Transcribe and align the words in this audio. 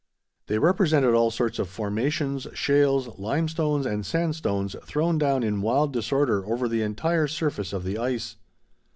They 0.47 0.57
represented 0.57 1.13
all 1.13 1.29
sorts 1.29 1.59
of 1.59 1.69
formations, 1.69 2.47
shales, 2.55 3.19
limestones, 3.19 3.85
and 3.85 4.03
sandstones 4.03 4.75
thrown 4.83 5.19
down 5.19 5.43
in 5.43 5.61
wild 5.61 5.93
disorder 5.93 6.43
over 6.43 6.67
the 6.67 6.81
entire 6.81 7.27
surface 7.27 7.71
of 7.71 7.83
the 7.83 7.99
ice. 7.99 8.35